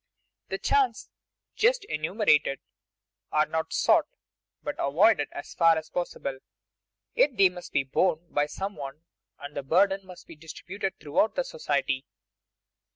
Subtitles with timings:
[0.49, 1.11] The chances
[1.55, 2.59] just enumerated
[3.31, 4.07] are not sought,
[4.63, 6.39] but avoided as far as possible;
[7.13, 9.03] yet they must be borne by some one,
[9.37, 12.07] and the burden must be distributed throughout society.